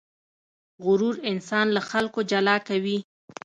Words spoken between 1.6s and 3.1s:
له خلکو جلا کوي.